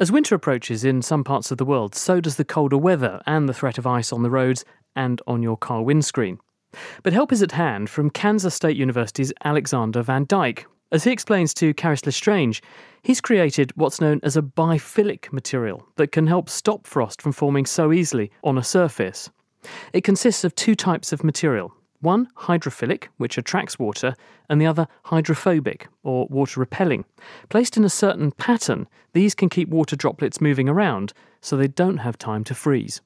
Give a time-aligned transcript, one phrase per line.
[0.00, 3.48] As winter approaches in some parts of the world, so does the colder weather and
[3.48, 6.38] the threat of ice on the roads and on your car windscreen.
[7.02, 10.66] But help is at hand from Kansas State University's Alexander Van Dyke.
[10.92, 12.62] As he explains to Charis Lestrange,
[13.02, 17.66] he's created what's known as a biphilic material that can help stop frost from forming
[17.66, 19.28] so easily on a surface.
[19.92, 24.14] It consists of two types of material one hydrophilic, which attracts water,
[24.48, 27.04] and the other hydrophobic, or water repelling.
[27.48, 31.98] Placed in a certain pattern, these can keep water droplets moving around so they don't
[31.98, 33.00] have time to freeze.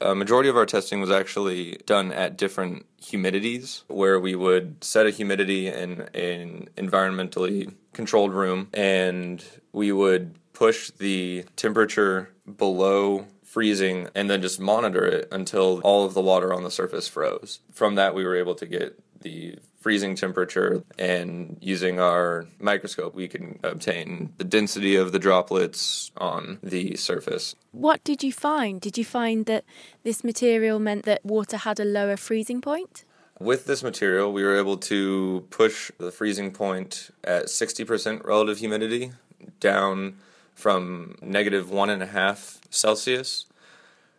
[0.00, 5.06] A majority of our testing was actually done at different humidities, where we would set
[5.06, 9.42] a humidity in an environmentally controlled room and
[9.72, 13.26] we would push the temperature below
[13.56, 17.60] freezing and then just monitor it until all of the water on the surface froze.
[17.72, 23.26] From that, we were able to get the freezing temperature and using our microscope we
[23.26, 27.54] can obtain the density of the droplets on the surface.
[27.72, 28.78] What did you find?
[28.78, 29.64] Did you find that
[30.02, 33.06] this material meant that water had a lower freezing point?
[33.40, 39.12] With this material, we were able to push the freezing point at 60% relative humidity
[39.60, 40.16] down
[40.56, 43.46] from negative one and a half Celsius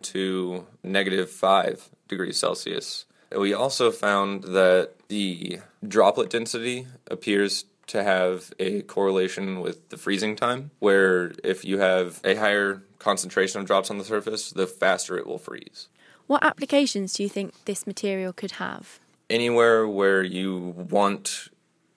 [0.04, 3.06] to negative five degrees Celsius.
[3.36, 10.36] We also found that the droplet density appears to have a correlation with the freezing
[10.36, 15.18] time, where if you have a higher concentration of drops on the surface, the faster
[15.18, 15.88] it will freeze.
[16.28, 19.00] What applications do you think this material could have?
[19.30, 21.50] Anywhere where you want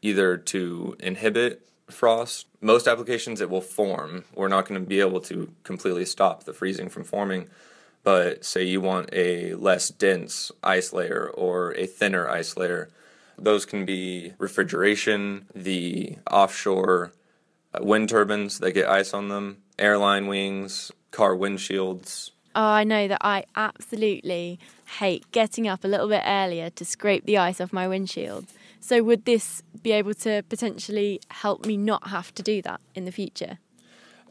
[0.02, 2.46] either to inhibit frost.
[2.60, 4.24] Most applications it will form.
[4.34, 7.48] We're not going to be able to completely stop the freezing from forming,
[8.02, 12.90] but say you want a less dense ice layer or a thinner ice layer,
[13.38, 17.12] those can be refrigeration, the offshore
[17.74, 22.30] uh, wind turbines that get ice on them, airline wings, car windshields.
[22.54, 24.58] Oh, I know that I absolutely
[24.98, 28.46] hate getting up a little bit earlier to scrape the ice off my windshield.
[28.80, 33.04] So, would this be able to potentially help me not have to do that in
[33.04, 33.58] the future?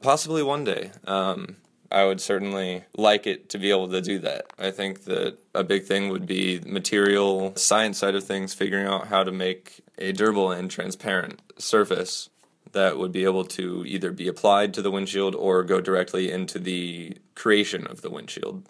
[0.01, 0.91] Possibly one day.
[1.05, 1.57] Um,
[1.91, 4.45] I would certainly like it to be able to do that.
[4.59, 9.07] I think that a big thing would be material science side of things, figuring out
[9.07, 12.29] how to make a durable and transparent surface
[12.71, 16.59] that would be able to either be applied to the windshield or go directly into
[16.59, 18.63] the creation of the windshield.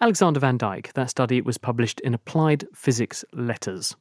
[0.00, 3.96] Alexander Van Dyke, that study was published in Applied Physics Letters.